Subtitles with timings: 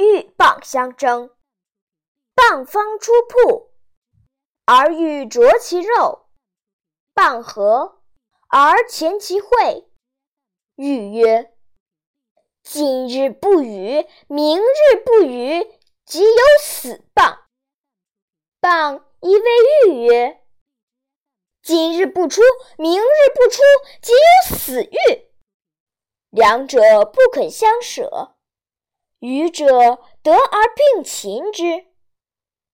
[0.00, 1.30] 鹬蚌相争。
[2.34, 3.70] 蚌方出铺，
[4.64, 6.30] 而欲啄其肉。
[7.14, 8.00] 蚌合？
[8.48, 9.92] 而前其喙。
[10.76, 11.54] 鹬曰
[12.64, 17.40] ：“今日不雨，明日不雨，即有死蚌。”
[18.62, 19.42] 蚌亦谓
[19.84, 20.42] 鹬曰
[21.62, 22.40] ：“今日不出，
[22.78, 23.04] 明日
[23.34, 23.60] 不出，
[24.00, 25.30] 即有死鹬。”
[26.30, 28.34] 两者不肯相舍，
[29.20, 29.66] 愚者
[30.22, 31.89] 得而并擒之。